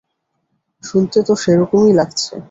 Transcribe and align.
শুনতে 0.83 1.19
তো 1.27 1.33
সেরকমই 1.43 1.93
লাগছে! 1.93 2.33